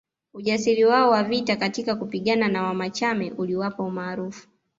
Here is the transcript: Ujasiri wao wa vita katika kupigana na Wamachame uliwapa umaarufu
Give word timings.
Ujasiri 0.33 0.85
wao 0.85 1.09
wa 1.11 1.23
vita 1.23 1.55
katika 1.55 1.95
kupigana 1.95 2.47
na 2.47 2.63
Wamachame 2.63 3.31
uliwapa 3.31 3.83
umaarufu 3.83 4.47